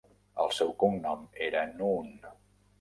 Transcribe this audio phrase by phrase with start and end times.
[0.45, 2.35] El seu cognom era Noone.